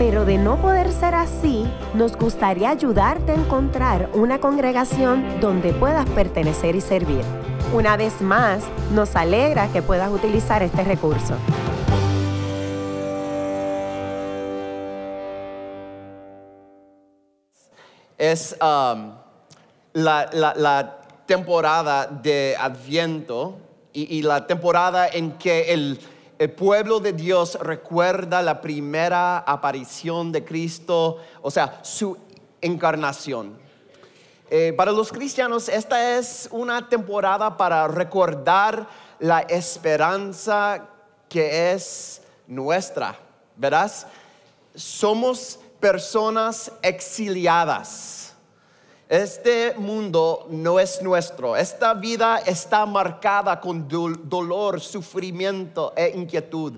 [0.00, 6.08] pero de no poder ser así, nos gustaría ayudarte a encontrar una congregación donde puedas
[6.08, 7.20] pertenecer y servir.
[7.74, 11.34] Una vez más, nos alegra que puedas utilizar este recurso.
[18.16, 19.12] Es um,
[19.92, 20.96] la,
[21.26, 23.58] temporada de Adviento
[23.92, 26.00] y la temporada en que el,
[26.40, 32.16] el pueblo de Dios recuerda la primera aparición de Cristo, o sea, su
[32.62, 33.58] encarnación.
[34.48, 38.88] Eh, para los cristianos esta es una temporada para recordar
[39.18, 40.86] la esperanza
[41.28, 43.18] que es nuestra,
[43.56, 44.06] ¿verás?
[44.74, 48.19] Somos personas exiliadas.
[49.10, 51.56] Este mundo no es nuestro.
[51.56, 56.74] Esta vida está marcada con dol- dolor, sufrimiento e inquietud.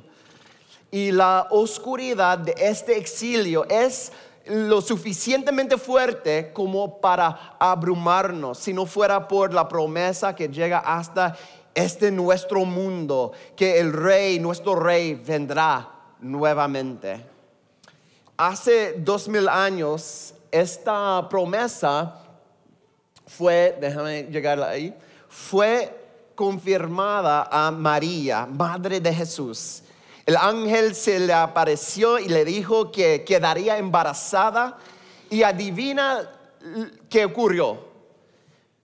[0.90, 4.12] Y la oscuridad de este exilio es
[4.46, 11.36] lo suficientemente fuerte como para abrumarnos, si no fuera por la promesa que llega hasta
[11.74, 15.86] este nuestro mundo, que el rey, nuestro rey, vendrá
[16.20, 17.26] nuevamente.
[18.38, 22.20] Hace dos mil años, esta promesa
[23.26, 24.94] fue, déjame llegar ahí,
[25.28, 25.98] fue
[26.34, 29.82] confirmada a María, madre de Jesús.
[30.24, 34.78] El ángel se le apareció y le dijo que quedaría embarazada
[35.28, 36.30] y adivina
[37.08, 37.92] qué ocurrió.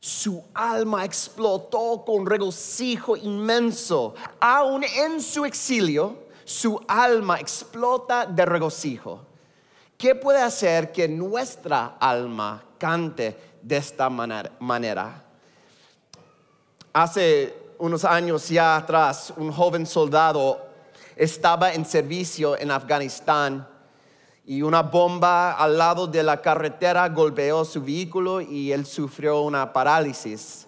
[0.00, 4.14] Su alma explotó con regocijo inmenso.
[4.40, 9.20] Aún en su exilio, su alma explota de regocijo.
[9.96, 15.24] ¿Qué puede hacer que nuestra alma cante de esta maner- manera?
[16.92, 20.66] Hace unos años ya atrás, un joven soldado
[21.16, 23.66] estaba en servicio en Afganistán
[24.46, 29.72] y una bomba al lado de la carretera golpeó su vehículo y él sufrió una
[29.72, 30.66] parálisis.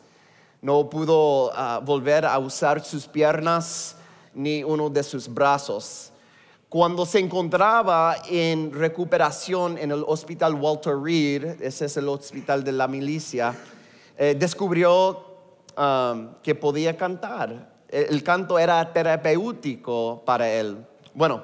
[0.61, 3.97] No pudo ah, volver a usar sus piernas
[4.34, 6.12] ni uno de sus brazos.
[6.71, 12.71] Cuando se encontraba en recuperación en el hospital Walter Reed, ese es el hospital de
[12.71, 13.53] la milicia,
[14.17, 15.19] eh, descubrió
[15.77, 17.73] um, que podía cantar.
[17.89, 20.87] El, el canto era terapéutico para él.
[21.13, 21.43] Bueno,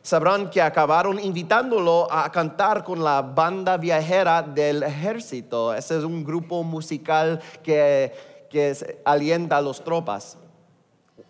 [0.00, 5.74] sabrán que acabaron invitándolo a cantar con la banda viajera del ejército.
[5.74, 8.12] Ese es un grupo musical que,
[8.48, 10.38] que alienta a las tropas.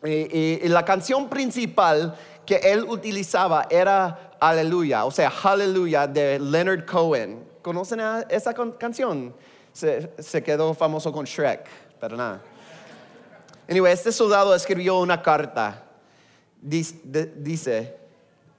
[0.04, 2.14] Y, y- y la canción principal
[2.48, 7.46] que él utilizaba era Aleluya, o sea, Aleluya de Leonard Cohen.
[7.60, 8.00] ¿Conocen
[8.30, 9.34] esa canción?
[9.70, 11.66] Se, quedó famoso con Shrek,
[12.00, 12.40] pero nada.
[13.68, 15.84] Anyway, este soldado escribió una carta.
[16.58, 17.98] Dice,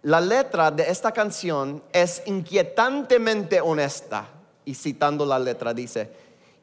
[0.04, 4.28] la letra de esta canción es inquietantemente honesta.
[4.66, 6.12] Y citando la letra dice,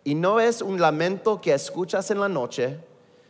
[0.05, 2.79] y no es un lamento que escuchas en la noche,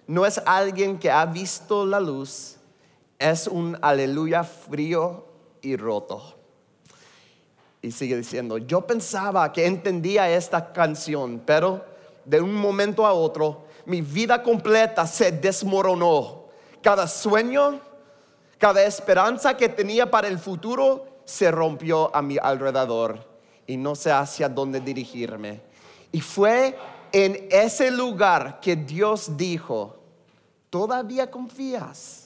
[0.07, 2.56] no es alguien que ha visto la luz,
[3.19, 5.27] es un aleluya frío
[5.63, 6.35] y roto.
[7.83, 11.85] Y sigue diciendo, yo pensaba que entendía esta canción, pero
[12.25, 16.47] de un momento a otro mi vida completa se desmoronó.
[16.83, 17.81] Cada sueño,
[18.59, 23.25] cada esperanza que tenía para el futuro se rompió a mi alrededor
[23.67, 25.61] y no sé hacia dónde dirigirme.
[26.13, 26.77] Y fue
[27.13, 29.97] en ese lugar que Dios dijo,
[30.71, 32.26] ¿todavía confías?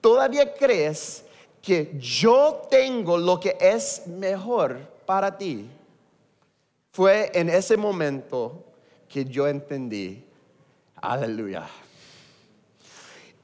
[0.00, 1.24] ¿Todavía crees
[1.60, 5.68] que yo tengo lo que es mejor para ti?
[6.92, 8.64] Fue en ese momento
[9.08, 10.24] que yo entendí,
[10.96, 11.66] aleluya.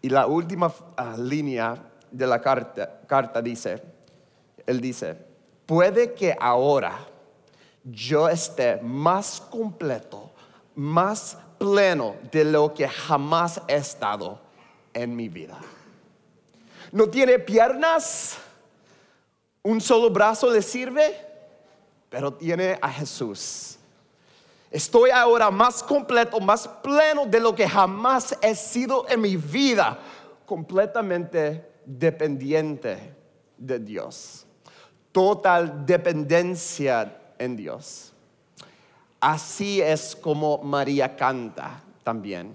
[0.02, 1.76] Y la última ah, línea
[2.10, 3.82] de la carta, carta dice,
[4.66, 5.16] él dice,
[5.66, 6.98] puede que ahora
[7.84, 10.30] yo esté más completo,
[10.74, 14.38] más pleno de lo que jamás he estado
[14.92, 15.58] en mi vida.
[16.94, 18.36] No tiene piernas,
[19.64, 21.12] un solo brazo le sirve,
[22.08, 23.78] pero tiene a Jesús.
[24.70, 29.98] Estoy ahora más completo, más pleno de lo que jamás he sido en mi vida,
[30.46, 33.12] completamente dependiente
[33.58, 34.46] de Dios.
[35.10, 38.12] Total dependencia en Dios.
[39.18, 42.54] así es como María canta también,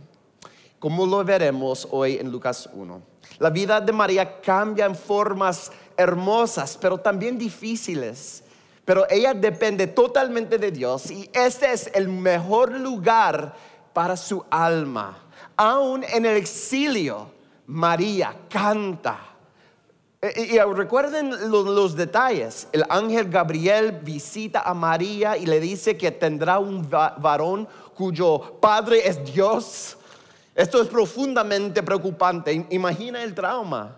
[0.79, 3.08] como lo veremos hoy en Lucas 1.
[3.39, 8.43] La vida de María cambia en formas hermosas, pero también difíciles.
[8.85, 13.53] Pero ella depende totalmente de Dios y este es el mejor lugar
[13.93, 15.17] para su alma.
[15.55, 17.31] Aún en el exilio,
[17.67, 19.19] María canta.
[20.35, 22.67] Y, recuerden los, detalles.
[22.73, 29.07] El ángel Gabriel visita a María y le dice que tendrá un varón cuyo padre
[29.07, 29.98] es Dios.
[30.59, 32.67] Esto es profundamente preocupante.
[32.71, 33.95] Imagina el trauma.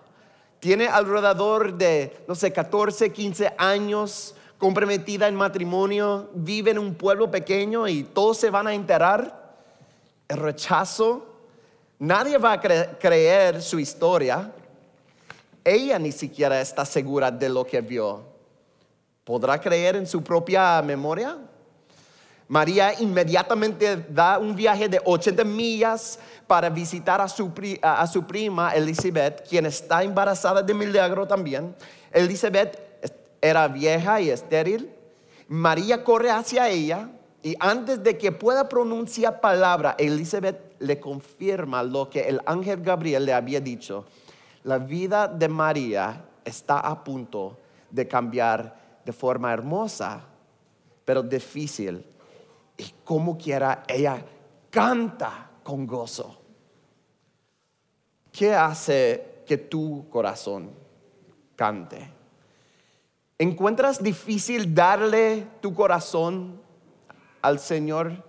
[0.60, 7.31] Tiene alrededor de, no sé, 14, 15 años comprometida en matrimonio, vive en un pueblo
[7.31, 9.56] pequeño y todos se van a enterar.
[10.28, 11.25] El rechazo.
[11.98, 14.52] Nadie va a creer su historia.
[15.64, 18.22] Ella ni siquiera está segura de lo que vio.
[19.24, 21.40] ¿Podrá creer en su propia memoria?
[22.51, 27.50] María inmediatamente da un viaje de 80 millas para visitar a su,
[28.27, 31.74] prima Elizabeth, quien está embarazada de milagro también.
[32.12, 32.77] Elizabeth
[33.39, 34.92] era vieja y estéril.
[35.48, 37.07] María corre hacia ella
[37.42, 43.25] y antes de que pueda pronunciar palabra, Elizabeth le confirma lo que el ángel Gabriel
[43.25, 44.04] le había dicho.
[44.65, 47.57] La vida de María está a punto
[47.89, 48.75] de cambiar
[49.06, 50.25] de forma hermosa,
[51.06, 52.12] pero difícil.
[52.81, 54.25] Y como quiera, ella
[54.72, 56.42] canta con gozo.
[58.31, 60.72] ¿Qué hace que tu corazón
[61.56, 62.12] cante?
[63.38, 66.60] ¿Encuentras difícil darle tu corazón
[67.44, 68.24] al Señor?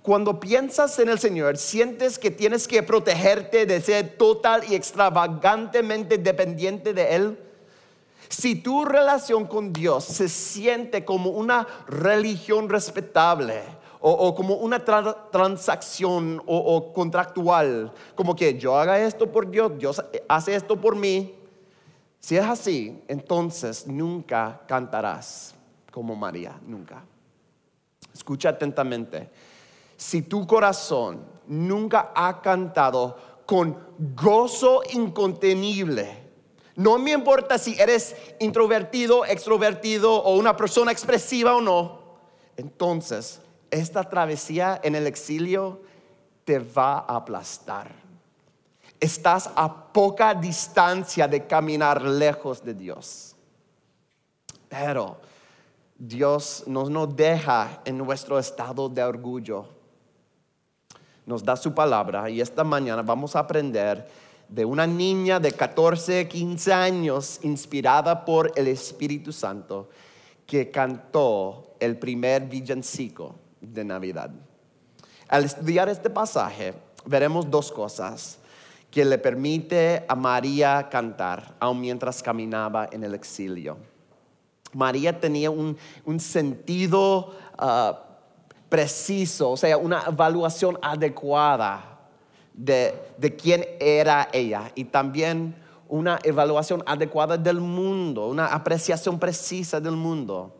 [0.00, 6.16] Cuando piensas en el Señor, sientes que tienes que protegerte de ser total y extravagantemente
[6.16, 7.38] dependiente de Él.
[8.28, 13.62] Si tu relación con Dios se siente como una religión respetable,
[14.00, 20.54] o, como una transacción o, contractual, como que yo haga esto por Dios, Dios hace
[20.54, 21.34] esto por mí.
[22.20, 25.54] Si es así, entonces nunca cantarás
[25.90, 27.04] como María, nunca.
[28.12, 29.30] Escucha atentamente.
[29.96, 33.16] Si tu corazón nunca ha cantado
[33.46, 33.76] con
[34.14, 36.27] gozo incontenible,
[36.78, 41.98] no me importa si eres introvertido, extrovertido o una persona expresiva o no,
[42.56, 45.80] entonces esta travesía en el exilio
[46.44, 47.90] te va a aplastar.
[49.00, 53.34] Estás a poca distancia de caminar lejos de Dios.
[54.68, 55.16] Pero
[55.96, 59.66] Dios nos no deja en nuestro estado de orgullo.
[61.26, 66.26] Nos da su palabra y esta mañana vamos a aprender de una niña de 14,
[66.26, 69.90] 15 años inspirada por el Espíritu Santo
[70.46, 74.30] que cantó el primer villancico de Navidad.
[75.28, 76.74] Al estudiar este pasaje,
[77.04, 78.38] veremos dos cosas
[78.90, 83.76] que le permite a María cantar, aun mientras caminaba en el exilio.
[84.72, 85.76] María tenía un,
[86.18, 88.02] sentido ah,
[88.70, 91.87] preciso, o sea, una evaluación adecuada
[92.58, 95.54] de, de quién era ella y también
[95.88, 100.54] una evaluación adecuada del mundo, una apreciación precisa del mundo.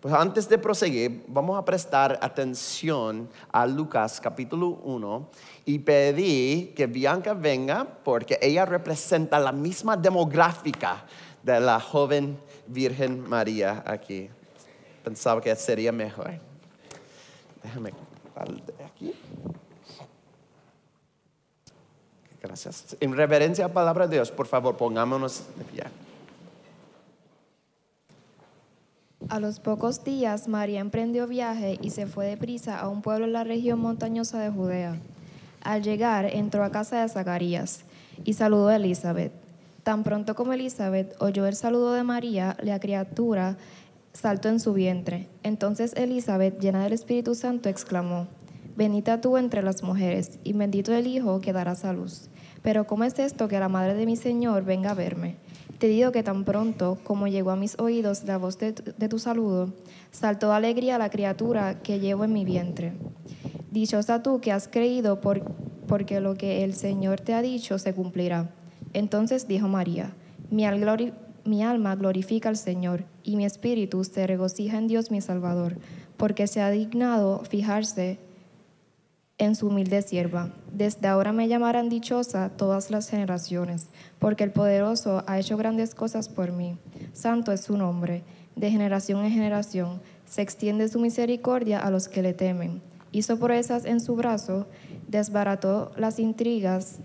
[0.00, 5.28] Pues antes de proseguir, vamos a prestar atención a Lucas capítulo 1
[5.64, 11.04] y pedí que Bianca venga porque ella representa la misma demográfica
[11.42, 12.38] de la joven
[12.68, 14.28] Virgen María aquí.
[15.02, 16.38] Pensaba que sería mejor.
[17.64, 17.92] Déjame
[18.86, 19.14] aquí.
[22.42, 22.96] Gracias.
[23.00, 25.84] En reverencia a la palabra de Dios, por favor, pongámonos de pie.
[29.28, 33.32] A los pocos días, María emprendió viaje y se fue deprisa a un pueblo en
[33.32, 34.96] la región montañosa de Judea.
[35.62, 37.80] Al llegar, entró a casa de Zacarías
[38.24, 39.32] y saludó a Elizabeth.
[39.82, 43.56] Tan pronto como Elizabeth oyó el saludo de María, la criatura
[44.12, 45.28] saltó en su vientre.
[45.42, 48.28] Entonces Elizabeth, llena del Espíritu Santo, exclamó,
[48.78, 52.28] Bendita tú entre las mujeres, y bendito el Hijo que darás a luz.
[52.62, 55.34] Pero ¿cómo es esto que la madre de mi Señor venga a verme?
[55.78, 59.74] Te digo que tan pronto como llegó a mis oídos la voz de, tu saludo,
[60.12, 62.92] saltó de alegría la criatura que llevo en mi vientre.
[63.72, 65.42] Dichosa tú que has creído por,
[65.88, 68.48] porque lo que el Señor te ha dicho se cumplirá.
[68.92, 70.14] Entonces dijo María,
[70.50, 70.66] mi,
[71.44, 75.78] mi alma glorifica al Señor y mi espíritu se regocija en Dios mi Salvador,
[76.16, 78.20] porque se ha dignado fijarse
[79.38, 80.50] en su humilde sierva.
[80.72, 86.28] Desde ahora me llamarán dichosa todas las generaciones, porque el poderoso ha hecho grandes cosas
[86.28, 86.76] por mí.
[87.12, 88.24] Santo es su nombre,
[88.56, 90.00] de generación en generación.
[90.26, 92.82] Se extiende su misericordia a los que le temen.
[93.12, 94.66] Hizo proezas en su brazo,
[95.06, 96.98] desbarató las intrigas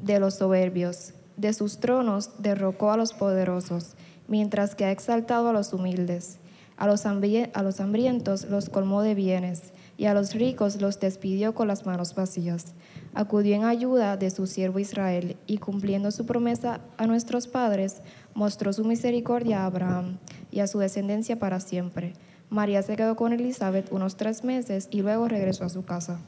[0.00, 1.14] de los soberbios.
[1.36, 3.94] De sus tronos derrocó a los poderosos,
[4.28, 6.38] mientras que ha exaltado a los humildes.
[6.76, 11.54] A los, a los hambrientos los colmó de bienes, y a los ricos los despidió
[11.54, 12.74] con las manos vacías.
[13.14, 18.02] Acudió en ayuda de su siervo Israel, y cumpliendo su promesa a nuestros padres,
[18.34, 20.18] mostró su misericordia a Abraham
[20.50, 22.14] y a su descendencia para siempre.
[22.50, 26.18] María se quedó con Elizabeth unos tres meses y luego regresó a su casa.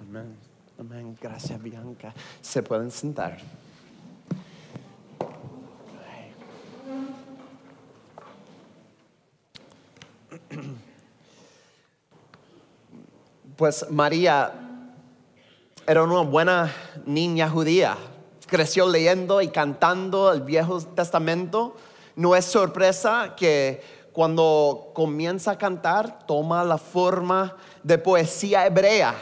[0.00, 0.36] Amén.
[0.78, 1.16] Amén.
[1.20, 2.14] Gracias, Bianca.
[2.40, 3.38] Se pueden sentar.
[13.56, 14.52] Pues María
[15.86, 16.74] era una buena
[17.06, 17.96] niña judía.
[18.48, 21.76] Creció leyendo y cantando el Viejo Testamento.
[22.16, 23.80] No es sorpresa que
[24.12, 29.14] cuando comienza a cantar toma la forma de poesía hebrea,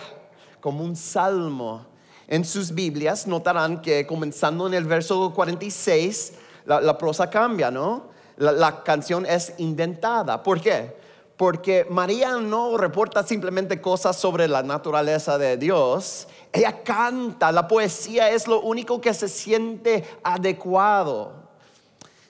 [0.63, 1.85] como un salmo.
[2.27, 6.33] En sus Biblias notarán que comenzando en el verso 46,
[6.65, 8.07] la, prosa cambia, ¿no?
[8.39, 10.43] La, la canción es inventada.
[10.43, 11.02] ¿Por qué?
[11.43, 18.31] Porque María no reporta simplemente cosas sobre la naturaleza de Dios, ella canta, la poesía
[18.31, 21.51] es lo único que se siente adecuado.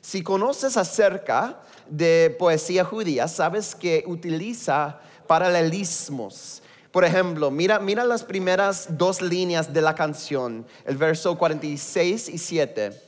[0.01, 6.63] Si conoces acerca de poesía judía, sabes que utiliza paralelismos.
[6.91, 12.39] Por ejemplo, mira, mira las primeras dos líneas de la canción, el verso 46 y
[12.39, 13.03] 7.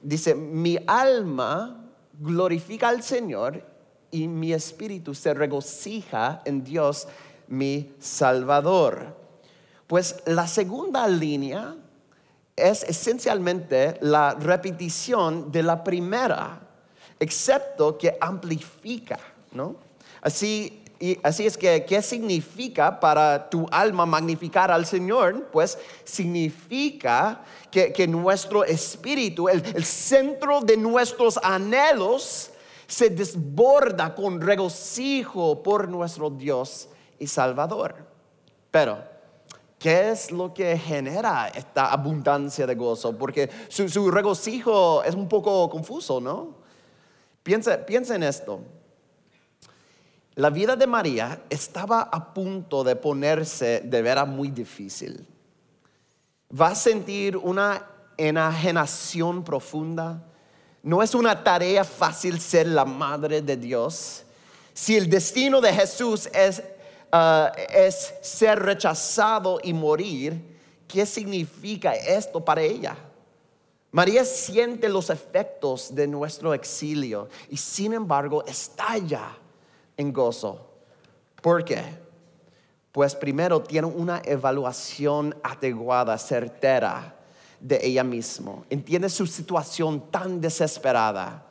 [0.00, 1.84] Dice, mi alma
[2.18, 3.75] glorifica al Señor
[4.10, 7.08] y mi espíritu se regocija en Dios,
[7.48, 9.16] mi Salvador.
[9.86, 11.74] Pues la segunda línea
[12.56, 16.60] es esencialmente la repetición de la primera,
[17.20, 19.18] excepto que amplifica,
[19.52, 19.76] ¿no?
[20.22, 20.82] Así,
[21.22, 25.48] así es que, ¿qué significa para tu alma magnificar al Señor?
[25.52, 32.50] Pues significa que, nuestro espíritu, el centro de nuestros anhelos,
[32.86, 36.88] se desborda con regocijo por nuestro Dios
[37.18, 37.96] y Salvador.
[38.70, 39.02] Pero,
[39.78, 43.16] ¿qué es lo que genera esta abundancia de gozo?
[43.16, 46.56] Porque su, regocijo es un poco confuso, ¿no?
[47.42, 48.60] Piensa, piensa en esto.
[50.34, 55.26] La vida de María estaba a punto de ponerse de veras muy difícil.
[56.60, 57.86] Va a sentir una
[58.18, 60.22] enajenación profunda.
[60.86, 64.22] No es una tarea fácil ser la madre de Dios.
[64.72, 66.62] Si el destino de Jesús es,
[67.12, 70.40] uh, es ser rechazado y morir,
[70.86, 72.96] ¿qué significa esto para ella?
[73.90, 79.36] María siente los efectos de nuestro exilio y sin embargo estalla
[79.96, 80.70] en gozo.
[81.42, 81.82] ¿Por qué?
[82.92, 87.15] Pues primero tiene una evaluación adecuada, certera
[87.60, 88.64] de ella misma.
[88.70, 91.42] Entiende su situación tan desesperada.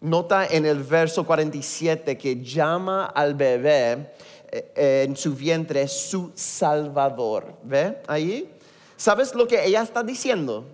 [0.00, 4.12] Nota en el verso 47 que llama al bebé
[4.50, 7.54] eh, en su vientre su salvador.
[7.62, 8.50] ¿Ve ahí?
[8.96, 10.64] ¿Sabes lo que ella está diciendo?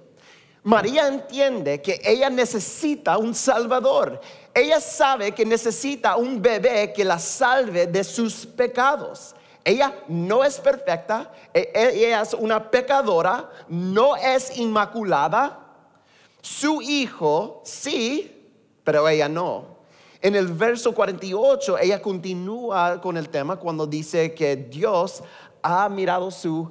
[0.64, 4.20] María entiende que ella necesita un salvador.
[4.54, 9.34] Ella sabe que necesita un bebé que la salve de sus pecados.
[9.64, 15.60] Ella no es perfecta, ella es una pecadora, no es inmaculada.
[16.40, 18.50] Su hijo sí,
[18.82, 19.82] pero ella no.
[20.20, 25.22] En el verso 48, ella continúa con el tema cuando dice que Dios
[25.62, 26.70] ha mirado su uh,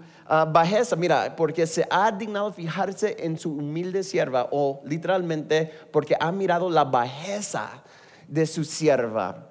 [0.51, 0.95] bajeza.
[0.95, 6.69] Mira, porque se ha dignado fijarse en su humilde sierva, o literalmente porque ha mirado
[6.69, 7.83] la bajeza
[8.27, 9.50] de su sierva.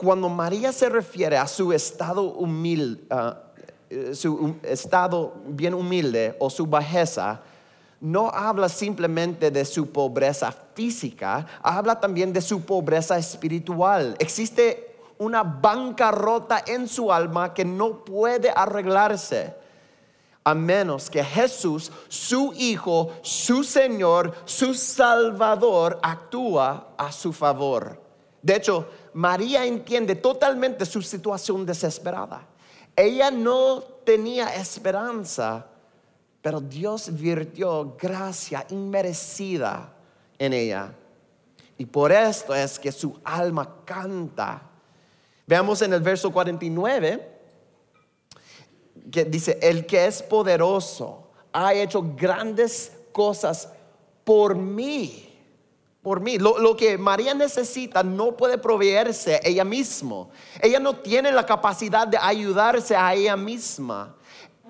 [0.00, 6.48] Cuando María se refiere a su estado humilde, uh, su um, estado bien humilde o
[6.48, 7.42] su bajeza,
[8.00, 14.16] no habla simplemente de su pobreza física, habla también de su pobreza espiritual.
[14.18, 19.54] Existe una bancarrota en su alma que no puede arreglarse
[20.44, 28.09] a menos que Jesús, su Hijo, su Señor, su Salvador, actúa a su favor.
[28.42, 32.46] De hecho, María entiende totalmente su situación desesperada.
[32.96, 35.66] Ella no tenía esperanza,
[36.42, 39.92] pero Dios virtió gracia inmerecida
[40.38, 40.94] en ella.
[41.78, 44.62] Y por esto es que su alma canta.
[45.46, 47.40] Veamos en el verso 49
[49.10, 53.68] que dice, el que es poderoso ha hecho grandes cosas
[54.24, 55.29] por mí.
[56.02, 56.38] Por mí.
[56.38, 60.26] Lo, lo que María necesita no puede proveerse ella misma.
[60.62, 64.14] Ella no tiene la capacidad de ayudarse a ella misma.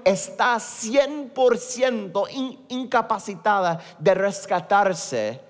[0.05, 5.41] Está 100% in- incapacitada de rescatarse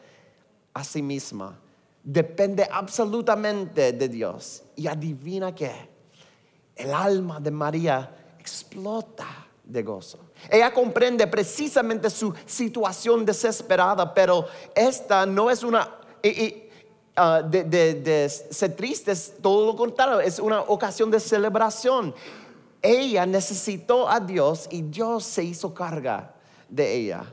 [0.74, 1.58] a sí misma.
[2.02, 4.62] Depende absolutamente de Dios.
[4.76, 5.88] Y adivina qué.
[6.74, 9.26] El alma de María explota
[9.70, 10.18] de gozo.
[10.50, 15.88] Ella comprende precisamente su situación desesperada, pero esta no es una...
[16.22, 16.68] y- y,
[17.16, 22.14] ah, de, de- de ser triste, es todo lo contrario, es una ocasión de celebración.
[22.82, 26.34] Ella necesitó a Dios y Dios se hizo carga
[26.68, 27.24] de ella.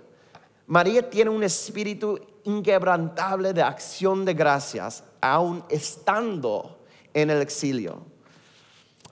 [0.65, 6.77] María tiene un espíritu inquebrantable de acción de gracias, aun estando
[7.13, 8.01] en el exilio.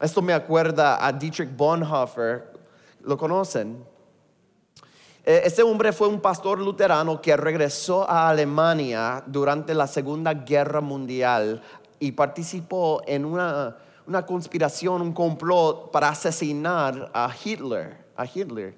[0.02, 2.52] Esto me acuerda a Dietrich Bonhoeffer,
[3.06, 3.86] ¿lo conocen?
[5.24, 10.82] Eh, Este hombre fue un pastor luterano que regresó a Alemania durante la Segunda Guerra
[10.82, 11.62] Mundial
[12.00, 18.78] y participó en una, una conspiración, un complot para asesinar a Hitler, a Hitler.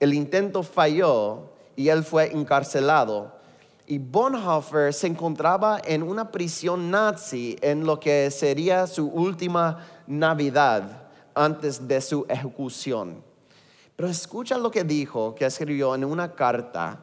[0.00, 3.34] El intento falló y él fue encarcelado.
[3.86, 11.08] Y Bonhoeffer se encontraba en una prisión nazi en lo que sería su última Navidad
[11.34, 13.25] antes de su ejecución.
[13.96, 17.00] Pero escucha lo que dijo, que escribió en una carta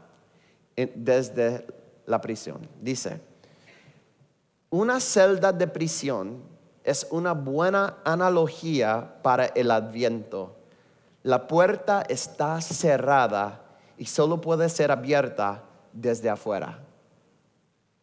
[0.75, 1.65] desde
[2.05, 2.67] la prisión.
[2.79, 3.19] Dice,
[4.69, 6.43] una celda de prisión
[6.83, 10.55] es una buena analogía para el adviento.
[11.23, 13.61] La puerta está cerrada
[13.97, 16.79] y solo puede ser abierta desde afuera.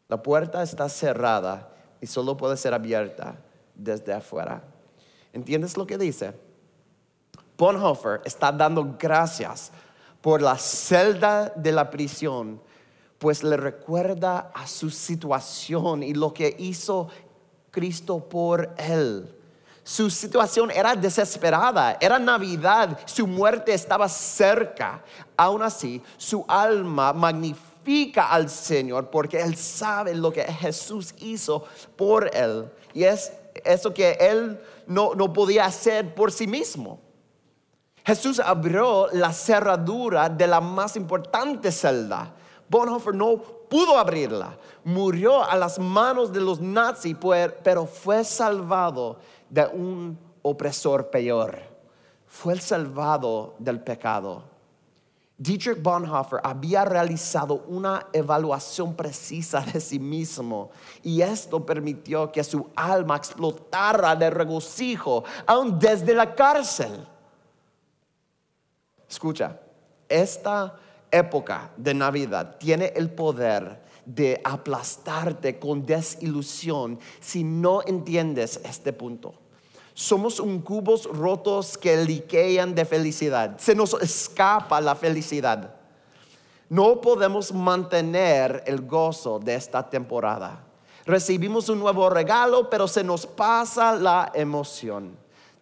[0.08, 1.68] La puerta está cerrada
[2.00, 3.36] y solo puede ser abierta
[3.74, 4.62] desde afuera.
[5.32, 6.34] ¿Entiendes lo que dice?
[7.60, 9.70] Bonhoeffer está dando gracias
[10.22, 12.58] por la celda de la prisión,
[13.18, 17.08] pues le recuerda a su situación y lo que hizo
[17.70, 19.36] Cristo por él.
[19.84, 25.04] Su situación era desesperada, era Navidad, su muerte estaba cerca.
[25.36, 32.34] Aún así, su alma magnifica al Señor porque él sabe lo que Jesús hizo por
[32.34, 32.70] él.
[32.94, 37.09] Y es eso que él no, no podía hacer por sí mismo.
[38.04, 42.32] Jesús abrió la cerradura de la más importante celda.
[42.68, 43.36] Bonhoeffer no
[43.68, 44.56] pudo abrirla.
[44.84, 51.58] Murió a las manos de los nazis, pues, pero fue salvado de un opresor peor.
[52.26, 54.44] Fue el salvado del pecado.
[55.36, 60.70] Dietrich Bonhoeffer había realizado una evaluación precisa de sí mismo
[61.02, 67.08] y esto permitió que su alma explotara de regocijo aún desde la cárcel.
[69.10, 69.58] Escucha,
[70.08, 70.76] esta
[71.10, 79.34] época de Navidad tiene el poder de aplastarte con desilusión si no entiendes este punto.
[79.94, 83.58] Somos un cubos rotos que liquean de felicidad.
[83.58, 85.74] Se nos escapa la felicidad.
[86.68, 90.64] No podemos mantener el gozo de esta temporada.
[91.04, 95.18] Recibimos un nuevo regalo, pero se nos pasa la emoción.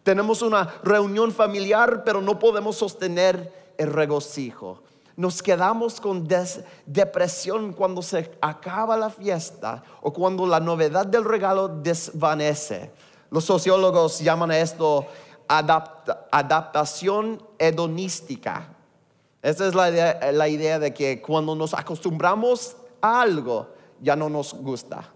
[0.09, 4.83] Tenemos una reunión familiar, pero no podemos sostener el regocijo.
[5.17, 6.27] Nos quedamos con
[6.87, 12.91] depresión cuando se acaba la fiesta o cuando la novedad del regalo desvanece.
[13.31, 15.05] Los sociólogos llaman a esto
[15.47, 18.67] adapta- adaptación hedonística.
[19.43, 23.69] Esa es la idea, de que cuando nos acostumbramos a algo,
[24.01, 25.07] ya no nos gusta.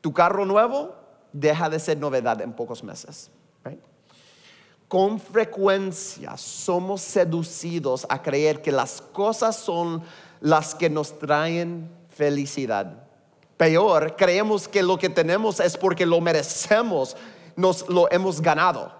[0.00, 0.97] Tu carro nuevo
[1.32, 3.30] deja de ser novedad en pocos meses.
[4.88, 10.02] Con frecuencia somos seducidos a creer que las cosas son
[10.40, 13.04] las que nos traen felicidad.
[13.58, 17.16] Peor, creemos que lo que tenemos es porque lo merecemos,
[17.54, 18.90] nos lo hemos ganado.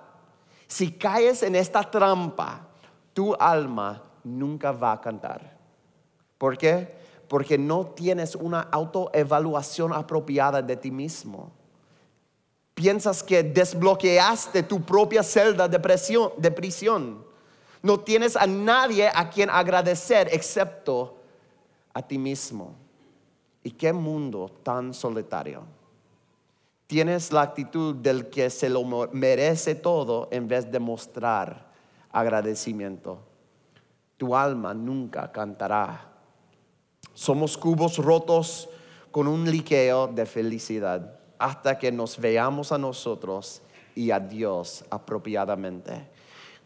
[0.67, 2.69] Si caes en esta trampa,
[3.15, 5.57] tu alma nunca va a cantar.
[6.37, 6.99] ¿Por qué?
[7.29, 11.58] Porque no tienes una autoevaluación apropiada de ti mismo.
[12.79, 17.25] Piensas que desbloqueaste tu propia celda de, presión- de prisión.
[17.83, 21.17] No tienes a nadie a quien agradecer excepto
[21.93, 22.77] a ti mismo.
[23.65, 25.65] ¿Y qué mundo tan solitario?
[26.87, 31.67] Tienes la actitud del que se lo merece todo en vez de mostrar
[32.13, 33.19] agradecimiento.
[34.17, 36.13] Tu alma nunca cantará.
[37.13, 38.69] Somos cubos rotos
[39.11, 43.63] con un liqueo de felicidad hasta que nos veamos a nosotros
[43.95, 46.19] y a Dios apropiadamente.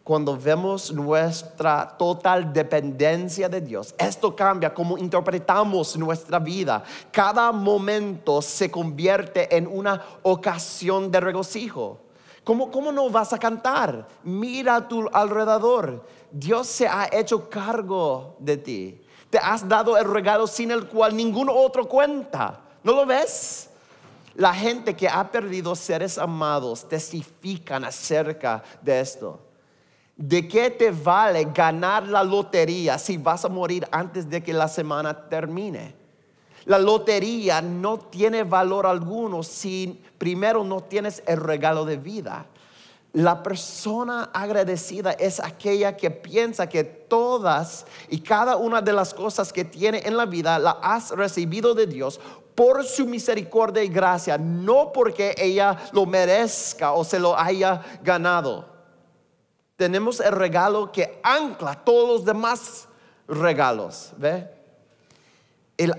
[0.04, 6.82] cuando vemos nuestra total dependencia de Dios, esto cambia cómo interpretamos nuestra vida.
[7.12, 12.00] Cada momento se convierte en una ocasión de regocijo.
[12.42, 14.08] ¿Cómo, cómo no vas a cantar?
[14.24, 16.04] Mira a tu alrededor.
[16.32, 19.00] Dios se ha hecho cargo de ti.
[19.30, 22.60] Te has dado el regalo sin el cual ningún otro cuenta.
[22.82, 23.70] ¿No lo ves?
[24.34, 29.40] La gente que ha perdido seres amados testifican acerca de esto.
[30.16, 34.68] ¿De qué te vale ganar la lotería si vas a morir antes de que la
[34.68, 35.94] semana termine?
[36.64, 42.46] La lotería no tiene valor alguno si primero no tienes el regalo de vida.
[43.12, 49.52] La persona agradecida es aquella que piensa que todas y cada una de las cosas
[49.52, 52.18] que tiene en la vida la has recibido de Dios
[52.54, 58.66] por su misericordia y gracia, no porque ella lo merezca o se lo haya ganado.
[59.76, 62.88] Tenemos el regalo que ancla todos los demás
[63.28, 64.12] regalos.
[64.16, 64.48] ¿Ve?
[65.76, 65.92] Él,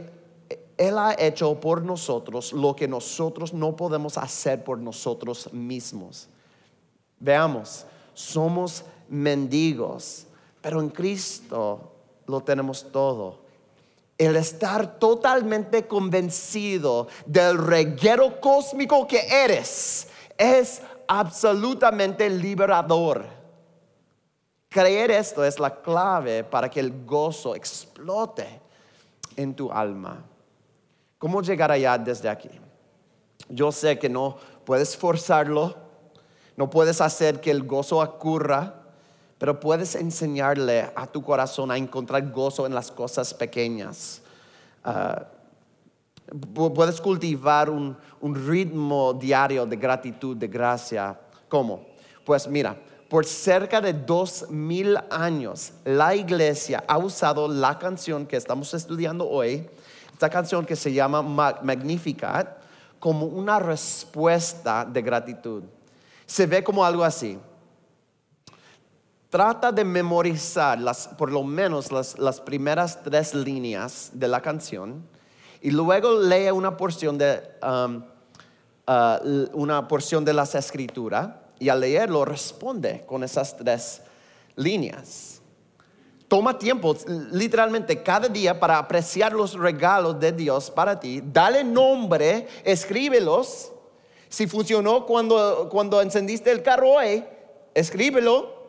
[0.78, 6.30] él ha hecho por nosotros lo que nosotros no podemos hacer por nosotros mismos.
[7.24, 10.28] Veamos, somos mendigos,
[10.62, 11.94] pero en Cristo
[12.28, 13.40] lo tenemos todo.
[14.18, 23.26] El estar totalmente convencido del reguero cósmico que eres es absolutamente liberador.
[24.68, 28.60] Creer esto es la clave para que el gozo explote
[29.38, 30.26] en tu alma.
[31.18, 32.50] ¿Cómo llegar allá desde aquí?
[33.48, 35.83] Yo sé que no puedes forzarlo,
[36.56, 38.76] no puedes hacer que el gozo ocurra,
[39.38, 44.22] pero puedes enseñarle a tu corazón a encontrar gozo en las cosas pequeñas.
[44.84, 45.26] Ah,
[46.54, 51.20] puedes cultivar un, un ritmo diario de gratitud, de gracia.
[51.50, 51.88] ¿Cómo?
[52.24, 52.78] Pues mira,
[53.10, 59.28] por cerca de dos mil años, la iglesia ha usado la canción que estamos estudiando
[59.28, 59.68] hoy,
[60.12, 62.58] esta canción que se llama Magnificat,
[63.00, 65.64] como una respuesta de gratitud
[66.26, 67.40] se ve como algo así.
[69.30, 75.04] Trata de memorizar las, por lo menos las, primeras tres líneas de la canción
[75.60, 78.04] y luego lee una porción de, um,
[78.88, 84.04] uh, una porción de las escrituras y al leerlo responde con esas tres
[84.56, 85.42] líneas.
[86.28, 86.96] Toma tiempo,
[87.32, 91.22] literalmente, cada día para apreciar los regalos de Dios para ti.
[91.24, 93.73] Dale nombre, escríbelos
[94.34, 97.24] si funcionó cuando, cuando encendiste el carro hoy,
[97.76, 98.64] escríbelo.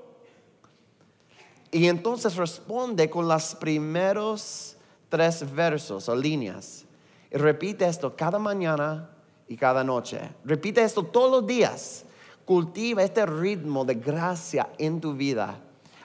[1.70, 4.76] Y entonces responde con los primeros
[5.08, 6.84] tres versos o líneas.
[7.30, 9.08] Y repite esto cada mañana
[9.48, 10.20] y cada noche.
[10.44, 12.04] Repite esto todos los días.
[12.44, 15.58] Cultiva este ritmo de gracia en tu vida.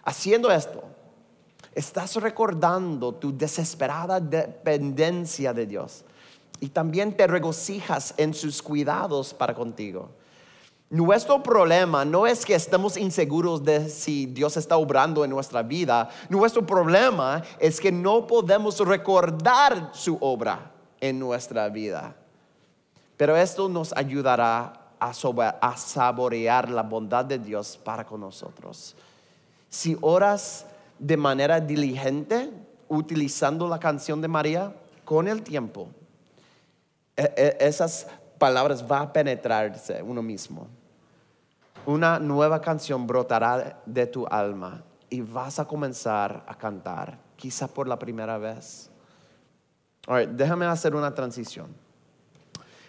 [0.06, 0.86] Haciendo esto,
[1.76, 6.06] estás recordando tu desesperada dependencia de Dios
[6.60, 10.10] y también te regocijas en sus cuidados para contigo.
[10.90, 16.10] Nuestro problema no es que estemos inseguros de si Dios está obrando en nuestra vida.
[16.30, 22.16] Nuestro problema es que no podemos recordar su obra en nuestra vida.
[23.18, 25.12] Pero esto nos ayudará a,
[25.62, 28.96] a saborear la bondad de Dios para con nosotros.
[29.70, 30.66] Si oras
[30.98, 32.50] de manera diligente,
[32.88, 34.74] utilizando la canción de María,
[35.06, 35.90] con el tiempo
[37.60, 40.68] esas palabras va a penetrarse uno mismo.
[41.86, 47.88] Una nueva canción brotará de tu alma y vas a comenzar a cantar, quizá por
[47.88, 48.90] la primera vez.
[50.30, 51.68] déjame hacer una transición.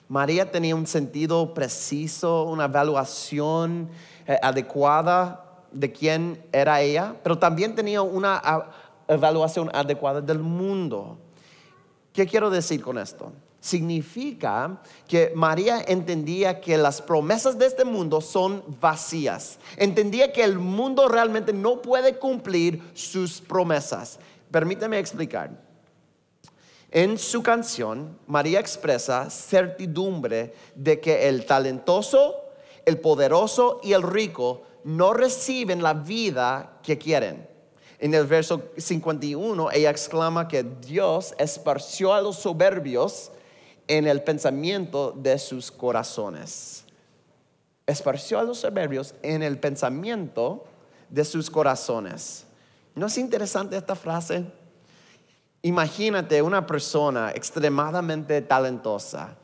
[0.08, 3.88] María tenía un sentido preciso, una evaluación
[4.26, 8.42] eh, adecuada de quién era ella, pero también tenía una
[9.06, 11.16] evaluación adecuada del mundo.
[12.12, 13.32] ¿Qué quiero decir con esto?
[13.60, 19.58] Significa que María entendía que las promesas de este mundo son vacías.
[19.76, 24.18] Entendía que el mundo realmente no puede cumplir sus promesas.
[24.50, 25.50] Permíteme explicar.
[26.90, 32.34] En su canción, María expresa certidumbre de que el talentoso,
[32.84, 37.48] el poderoso y el rico no reciben la vida que quieren.
[38.00, 43.30] En el verso 51, ella exclama que Dios esparció a los soberbios
[43.90, 46.84] en el pensamiento de sus corazones.
[47.84, 50.64] Esparció a los soberbios en el pensamiento
[51.08, 52.46] de sus corazones.
[52.94, 54.44] ¿No es interesante esta frase?
[55.62, 59.36] Imagínate una persona extremadamente talentosa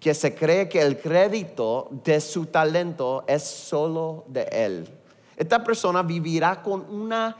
[0.00, 4.88] que se cree que el crédito de su talento es solo de él.
[5.36, 7.36] esta persona vivirá con una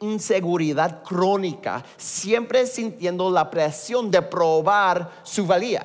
[0.00, 5.84] inseguridad crónica, siempre sintiendo la presión de probar su valía.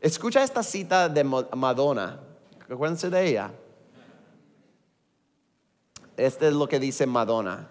[0.00, 2.20] Escucha esta cita de Madonna,
[2.68, 3.50] acuérdense de ella.
[6.16, 7.68] Este es lo que dice Madonna.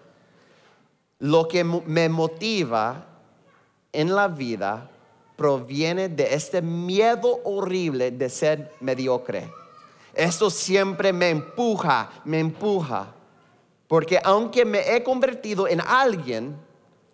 [1.19, 3.05] Lo que me motiva
[3.91, 4.89] en la vida
[5.35, 9.51] proviene de este miedo horrible de ser mediocre.
[10.13, 13.13] Esto siempre me empuja, me empuja.
[13.87, 16.55] Porque aunque me he convertido en alguien,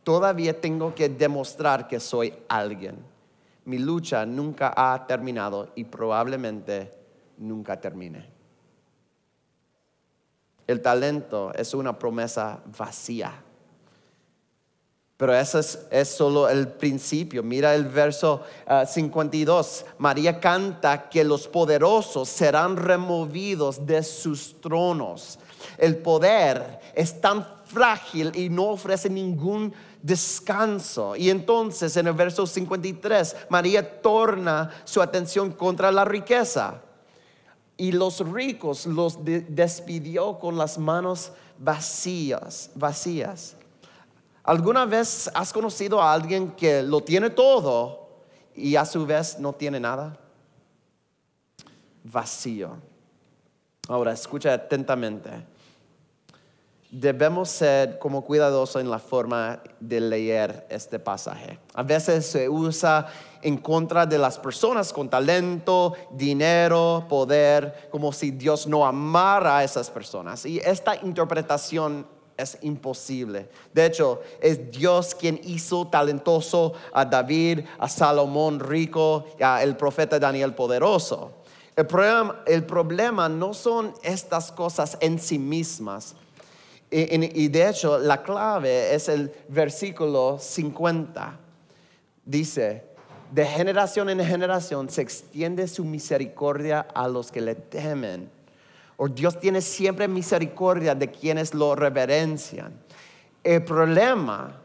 [0.04, 2.96] todavía tengo que demostrar que soy alguien.
[3.66, 6.92] Mi lucha nunca ha terminado y probablemente
[7.38, 8.30] nunca termine.
[10.66, 13.44] El talento es una promesa vacía
[15.22, 17.44] pero eso es, solo el principio.
[17.44, 18.42] Mira el verso
[18.88, 19.86] 52.
[19.86, 25.38] Ah, María canta que los poderosos serán removidos de sus tronos.
[25.82, 31.16] El poder es tan frágil y no ofrece ningún descanso.
[31.16, 36.82] Y entonces en el verso 53, María torna su atención contra la riqueza.
[37.78, 43.56] Y los ricos los despidió con las manos vacías, vacías.
[44.44, 48.08] ¿Alguna vez has conocido a alguien que lo tiene todo
[48.56, 50.16] y a su vez no tiene nada?
[52.04, 52.78] Vacío.
[53.88, 55.51] Ahora, escucha atentamente.
[56.92, 61.58] Debemos ser como cuidadosos en la forma de leer este pasaje.
[61.74, 63.08] A veces se usa
[63.42, 69.64] en contra de las personas con talento, dinero, poder, como si Dios no amara a
[69.64, 70.46] esas personas.
[70.46, 73.50] Y esta interpretación es imposible.
[73.74, 79.78] De hecho, es Dios quien hizo talentoso a David, a Salomón rico, y a el
[79.78, 81.32] profeta Daniel poderoso.
[81.74, 86.16] El problema, el problema no son estas cosas en sí mismas.
[86.92, 91.40] Y, de hecho, la clave es el versículo 50.
[92.26, 92.84] Dice,
[93.32, 98.30] de generación en generación se extiende su misericordia a los que le temen
[99.04, 102.72] o Dios tiene siempre misericordia de quienes lo reverencian.
[103.44, 104.62] El problema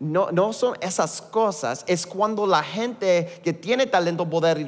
[0.00, 4.66] no, no, son esas cosas, es cuando la gente que tiene talento, poder y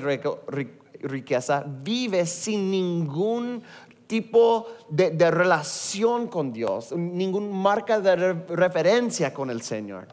[1.05, 3.65] riqueza vive sin ningún
[4.12, 10.07] tipo de, relación con Dios, ningún marca de referencia con el Señor.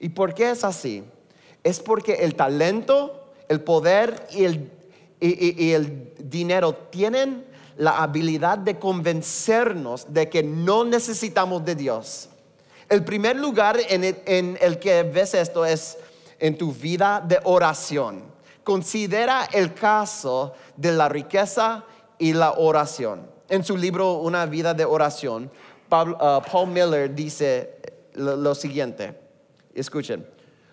[0.00, 1.04] ¿Y por qué es así?
[1.62, 4.72] Es porque el talento, el poder y el,
[5.20, 7.44] el dinero tienen
[7.76, 12.30] la habilidad de convencernos de que no necesitamos de Dios.
[12.88, 14.02] El primer lugar en
[14.60, 15.96] el, que ves esto es
[16.40, 18.20] en tu vida de oración.
[18.64, 21.84] Considera el caso de la riqueza
[22.18, 23.30] y la oración.
[23.48, 25.50] En su libro Una vida de oración,
[25.88, 27.78] Paul, uh, Paul Miller dice
[28.14, 29.18] lo, siguiente.
[29.74, 30.26] Escuchen,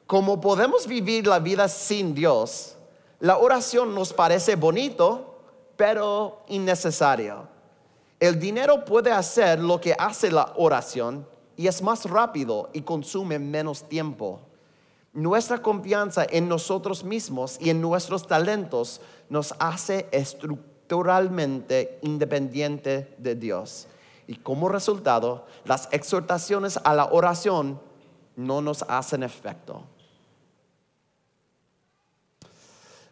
[0.07, 2.75] como podemos vivir la vida sin Dios,
[3.19, 5.39] la oración nos parece bonito,
[5.77, 7.47] pero innecesario.
[8.19, 13.39] El dinero puede hacer lo que hace la oración y es más rápido y consume
[13.39, 14.41] menos tiempo.
[15.13, 20.09] Nuestra confianza en nosotros mismos y en nuestros talentos nos hace
[20.85, 23.87] estructuralmente independiente de Dios.
[24.27, 27.79] Y como resultado, las exhortaciones a la oración
[28.35, 29.83] no nos hacen efecto.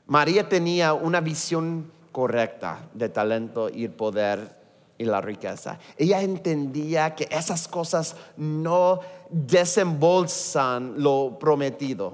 [0.05, 4.55] María tenía una visión correcta de talento y el poder
[4.99, 5.79] y la riqueza.
[5.97, 12.13] Ella entendía que esas cosas no desembolsan lo prometido.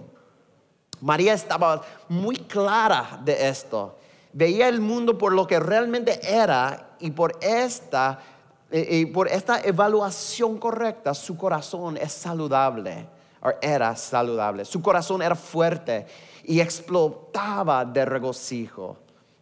[1.02, 3.98] María estaba muy clara de esto.
[4.34, 8.20] Veía el mundo por lo que realmente era y por esta,
[8.72, 13.08] y por esta evaluación correcta su corazón es saludable,
[13.42, 14.65] o era saludable.
[14.65, 16.06] Su corazón era fuerte
[16.44, 18.98] y explotaba de regocijo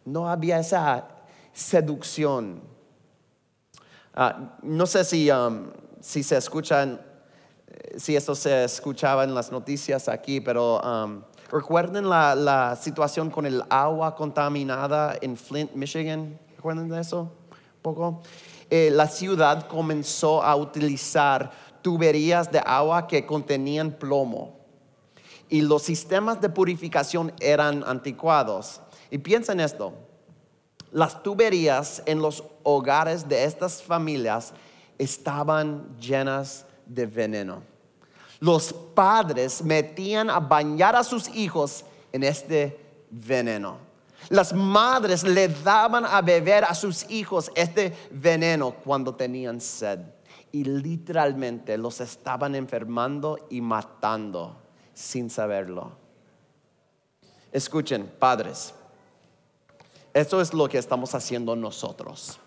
[0.08, 1.06] no había esa
[1.52, 2.60] seducción.
[4.14, 5.70] Ah, no sé si, um,
[6.00, 7.00] si se escuchan,
[7.66, 13.46] eh, si esto se escuchaba en las noticias aquí, pero um, recuerden la, situación con
[13.46, 16.38] el agua contaminada en Flint, Michigan.
[16.56, 17.32] ¿Recuerdan de eso?
[17.82, 18.22] poco.
[18.70, 21.50] Eh, la ciudad comenzó a utilizar
[21.82, 24.58] tuberías de agua que contenían plomo
[25.48, 28.80] y los sistemas de purificación eran anticuados.
[29.10, 29.94] Y piensa en esto,
[30.92, 34.52] las tuberías en los hogares de estas familias
[34.98, 37.62] estaban llenas de veneno.
[38.40, 42.78] Los padres metían a bañar a sus hijos en este
[43.10, 43.78] veneno.
[44.28, 50.00] Las madres le daban a beber a sus hijos este veneno cuando tenían sed
[50.52, 54.56] y literalmente los estaban enfermando y matando
[54.94, 55.92] sin saberlo.
[57.52, 58.74] Escuchen, padres,
[60.12, 62.38] esto es lo que estamos haciendo nosotros.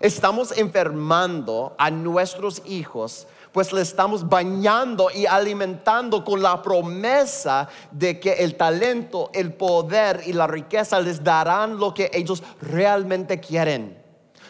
[0.00, 8.20] Estamos enfermando a nuestros hijos, pues le estamos bañando y alimentando con la promesa de
[8.20, 14.00] que el talento, el poder y la riqueza les darán lo que ellos realmente quieren.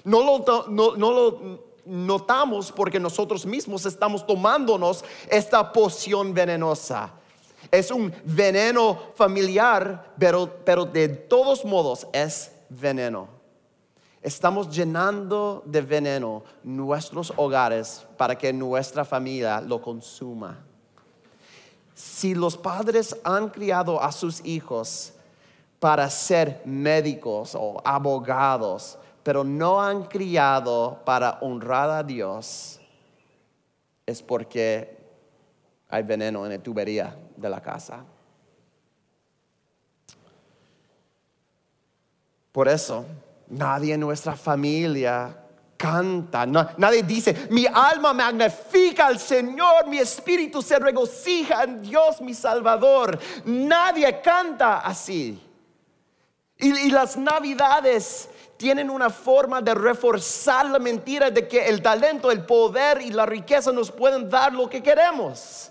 [0.04, 7.12] No lo, no, no lo notamos porque nosotros mismos estamos tomándonos esta poción venenosa.
[7.70, 13.39] Es un veneno familiar, pero de todos modos es veneno.
[14.22, 20.58] Estamos llenando de veneno nuestros hogares para que nuestra familia lo consuma.
[21.94, 25.14] Si los padres han criado a sus hijos
[25.78, 32.78] para ser médicos o abogados, pero no han criado para honrar a Dios,
[34.04, 34.98] es porque
[35.88, 38.04] hay veneno en la tubería de la casa.
[42.52, 43.04] Por eso,
[43.50, 45.36] nadie en nuestra familia
[45.76, 52.34] canta, nadie dice, mi alma magnifica al Señor, mi espíritu se regocija en Dios mi
[52.34, 53.18] Salvador.
[53.46, 55.40] Nadie canta así.
[56.58, 62.44] y las navidades tienen una forma de reforzar la mentira de que el talento, el
[62.44, 65.70] poder y la riqueza nos pueden dar lo que queremos.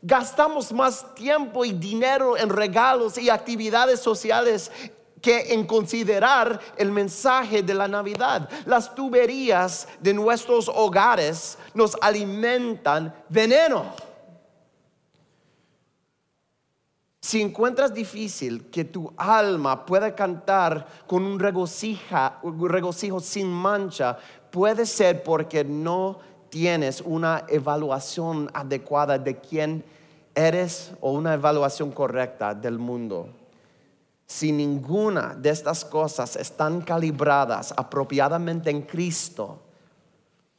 [0.00, 4.70] Gastamos más tiempo y dinero en regalos y actividades sociales
[5.20, 8.48] que en considerar el mensaje de la Navidad.
[8.66, 13.84] Las tuberías de nuestros hogares nos alimentan veneno.
[17.22, 24.18] Si encuentras difícil que tu alma pueda cantar con un regocijo sin mancha,
[24.50, 29.84] puede ser porque no tienes una evaluación adecuada de quién
[30.34, 33.28] eres o una evaluación correcta del mundo.
[34.30, 39.58] Si ninguna de estas cosas están calibradas apropiadamente en Cristo,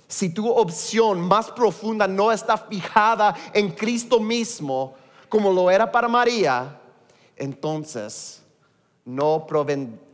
[0.10, 4.96] si tu opción más profunda no está fijada en Cristo mismo,
[5.30, 6.82] como lo era para María,
[7.38, 8.44] entonces
[9.06, 9.48] no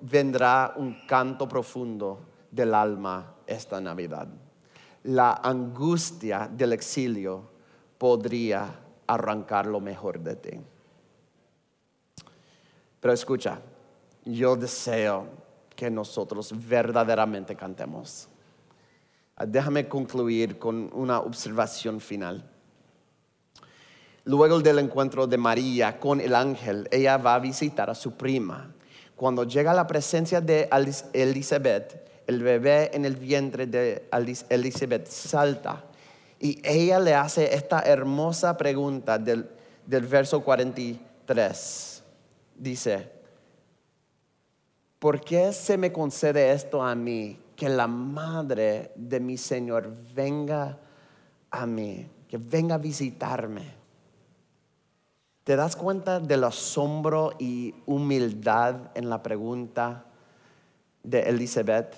[0.02, 2.20] vendrá un canto profundo
[2.52, 4.28] del alma esta Navidad.
[5.06, 7.42] La angustia del exilio
[7.98, 8.70] podría
[9.08, 10.60] arrancar lo mejor de ti.
[13.00, 13.60] Pero escucha,
[14.26, 15.28] yo deseo
[15.76, 18.28] que nosotros verdaderamente cantemos.
[19.46, 22.44] Déjame concluir con una observación final.
[24.24, 28.74] Luego del encuentro de María con el ángel, ella va a visitar a su prima.
[29.16, 30.68] Cuando llega a la presencia de
[31.14, 34.10] Elizabeth, el bebé en el vientre de
[34.50, 35.84] Elizabeth salta
[36.40, 39.50] y ella le hace esta hermosa pregunta del,
[39.86, 41.97] del verso 43.
[42.58, 43.12] Dice,
[45.00, 47.40] ¿por qué se me concede esto a mí?
[47.56, 50.80] Que la madre de mi Señor venga
[51.52, 53.76] a mí, que venga a visitarme.
[55.44, 60.06] ¿Te das cuenta del asombro y humildad en la pregunta
[61.04, 61.96] de Elizabeth?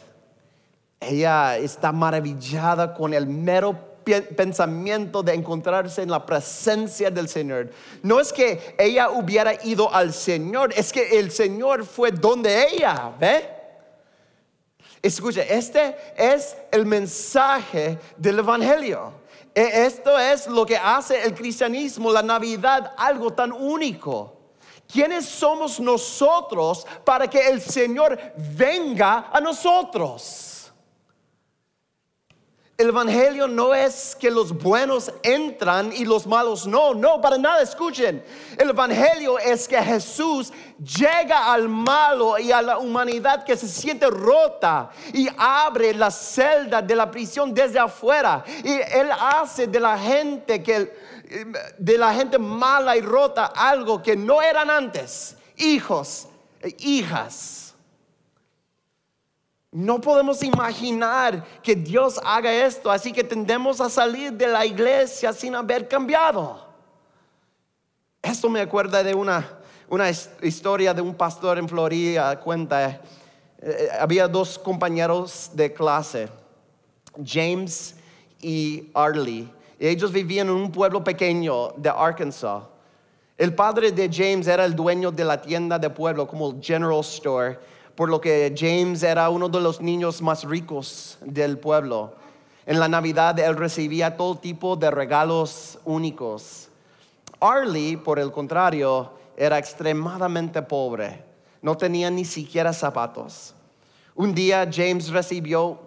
[0.99, 3.88] Ella está maravillada con el mero
[4.35, 7.69] pensamiento de encontrarse en la presencia del Señor.
[8.03, 13.11] No es que ella hubiera ido al Señor, es que el Señor fue donde ella,
[13.19, 13.49] ¿ve?
[15.01, 19.13] Escuche, este es el mensaje del Evangelio.
[19.55, 24.35] E, esto es lo que hace el cristianismo, la Navidad, algo tan único.
[24.91, 30.48] ¿Quiénes somos nosotros para que el Señor venga a nosotros?
[32.79, 37.61] El Evangelio no es que los buenos entran y los malos no, no, para nada,
[37.61, 38.23] escuchen.
[38.57, 44.09] El Evangelio es que Jesús llega al malo y a la humanidad que se siente
[44.09, 48.45] rota y abre la celda de la prisión desde afuera.
[48.63, 50.95] Y Él hace de la gente que,
[51.77, 56.29] de la gente mala y rota algo que no eran antes, hijos,
[56.61, 57.68] e hijas
[59.71, 65.31] no podemos imaginar que Dios haga esto, así que tendemos a salir de la iglesia
[65.31, 66.67] sin haber cambiado.
[68.21, 73.01] Esto me acuerda de una, una historia de un pastor en Florida, cuenta, eh,
[73.61, 76.29] eh, había dos compañeros de clase,
[77.23, 77.95] James
[78.41, 79.47] y Arlie,
[79.79, 82.63] y ellos vivían en un pueblo pequeño de Arkansas.
[83.37, 87.57] El padre de James era el dueño de la tienda de pueblo como General Store,
[87.99, 92.13] por lo que James era uno de los niños más ricos del pueblo.
[92.65, 96.69] En la Navidad él recibía todo tipo de regalos únicos.
[97.41, 101.25] Arlie, por el contrario, era extremadamente pobre.
[101.61, 103.53] No tenía ni siquiera zapatos.
[104.15, 105.77] Un día James recibió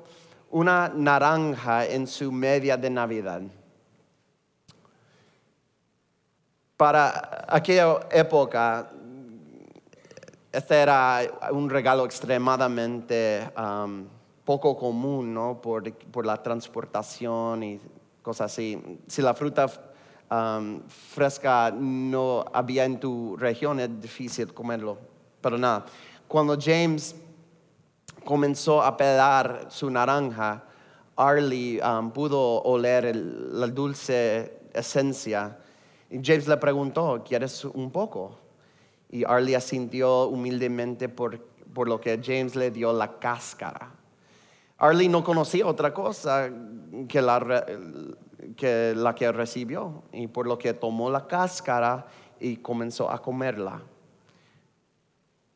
[0.51, 3.41] una naranja en su media de Navidad.
[6.77, 8.91] Para aquella época,
[10.53, 14.05] este era un regalo extremadamente um,
[14.45, 15.61] poco común, ¿no?
[15.61, 17.81] Por, por, la transportación y
[18.21, 19.01] cosas así.
[19.07, 19.67] Si la fruta
[20.31, 24.99] um, fresca no había en tu región, es difícil comerlo.
[25.41, 25.87] Pero nada,
[26.29, 27.17] cuando James
[28.25, 30.65] comenzó a pelar su naranja,
[31.17, 35.59] Arlie um, pudo oler la dulce esencia
[36.11, 38.42] y James le preguntó, ¿quieres un poco?
[39.13, 41.39] Y Arlie asintió humildemente por,
[41.73, 43.93] por lo que James le dio la cáscara.
[44.79, 46.51] Arlie no conocía otra cosa
[47.09, 47.65] que la,
[48.57, 52.07] que la que recibió y por lo que tomó la cáscara
[52.41, 53.81] y comenzó a comerla.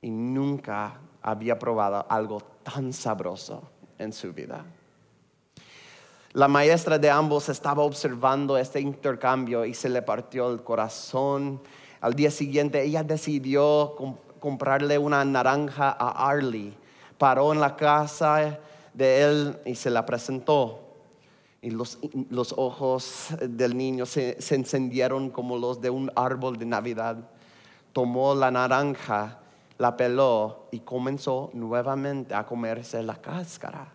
[0.01, 4.65] Y nunca había probado algo tan sabroso en su vida.
[6.33, 11.61] La maestra de ambos estaba observando este intercambio y se le partió el corazón.
[12.01, 13.94] Al día siguiente ella decidió
[14.40, 16.74] comprarle una naranja a Arlie.
[17.18, 18.59] Paró en la casa
[18.92, 20.80] de él y se la presentó.
[21.62, 21.99] Y los,
[22.57, 27.16] ojos del niño se, se encendieron como los de un árbol de Navidad.
[27.92, 29.38] Tomó la naranja,
[29.78, 33.88] la peló y comenzó nuevamente a comerse la cáscara.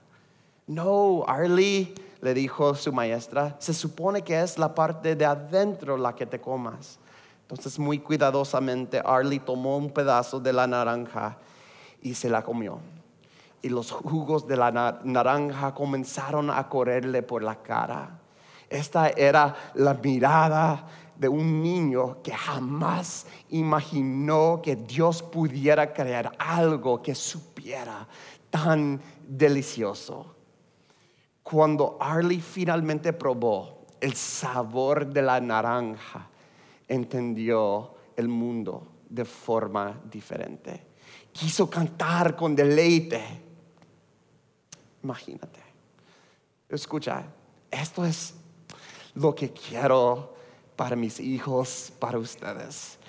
[0.68, 6.16] No, Arlie le dijo su maestra, se supone que es la parte de adentro la
[6.16, 7.00] que te comas.
[7.52, 11.38] Entonces muy cuidadosamente Arlie tomó un pedazo de la naranja
[12.02, 12.80] y se la comió.
[13.62, 18.22] Y los jugos de la naranja comenzaron a correrle por la cara.
[18.70, 20.88] Esta era la mirada
[21.18, 28.08] de un niño que jamás imaginó que Dios pudiera crear algo que supiera
[28.50, 30.38] tan delicioso.
[31.44, 36.31] Cuando Arlie finalmente probó el sabor de la naranja,
[36.92, 40.88] entendió el mundo de forma diferente.
[41.32, 43.24] Quiso cantar con deleite.
[45.02, 45.62] Imagínate.
[46.68, 47.24] Escucha,
[47.70, 48.34] esto es
[49.16, 50.36] lo que quiero
[50.76, 53.00] para mis hijos, para ustedes.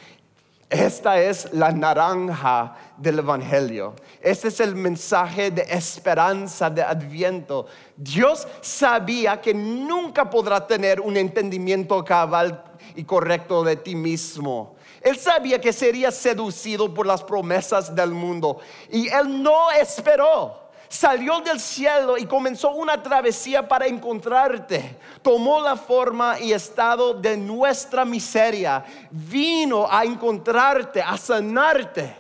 [0.72, 3.94] Esta es la naranja del Evangelio.
[4.22, 7.66] Este es el mensaje de esperanza, de adviento.
[7.94, 12.64] Dios sabía que nunca podrá tener un entendimiento cabal
[12.96, 14.74] y correcto de ti mismo.
[15.02, 18.56] Él sabía que sería seducido por las promesas del mundo
[18.90, 20.61] y él no esperó
[20.92, 24.98] salió del cielo y comenzó una travesía para encontrarte.
[25.22, 28.84] Tomó la forma y estado de nuestra miseria.
[29.10, 32.14] Vino a encontrarte, a sanarte.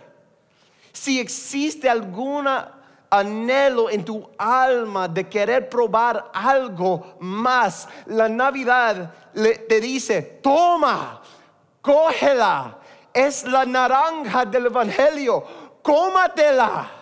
[0.90, 2.78] Si existe alguna
[3.10, 9.12] anhelo en tu alma de querer probar algo más, la Navidad
[9.68, 11.20] te dice, toma,
[11.82, 12.78] cógela.
[13.12, 15.44] Es la naranja del Evangelio,
[15.82, 17.01] cómatela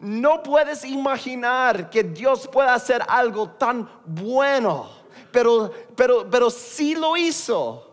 [0.00, 4.88] no puedes imaginar que Dios pueda hacer algo tan bueno,
[5.32, 7.84] pero, pero, pero sí lo hizo.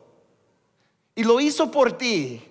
[1.15, 2.43] Y lo hizo por ti.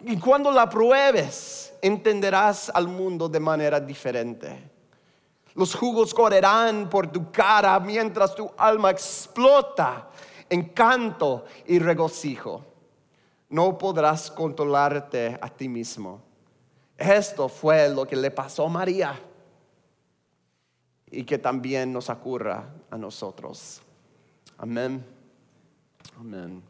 [0.00, 4.70] Y cuando la pruebes, entenderás al mundo de manera diferente.
[5.54, 10.10] Los jugos correrán por tu cara mientras tu alma explota
[10.50, 12.64] en canto y regocijo.
[13.48, 16.23] No podrás controlarte a ti mismo
[16.98, 19.20] esto fue lo que le pasó a María
[21.10, 23.80] y que también nos ocurra a nosotros.
[24.58, 25.04] Amén.
[26.18, 26.62] Amén.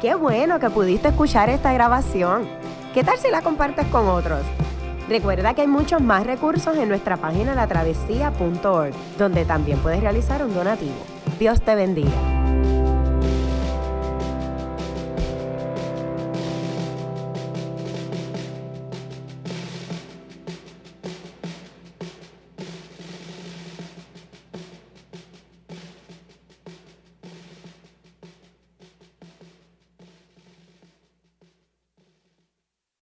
[0.00, 2.46] Qué bueno que pudiste escuchar esta grabación.
[2.92, 4.42] ¿Qué tal si la compartes con otros?
[5.08, 10.54] Recuerda que hay muchos más recursos en nuestra página latravesía.org, donde también puedes realizar un
[10.54, 10.94] donativo.
[11.38, 12.33] Dios te bendiga.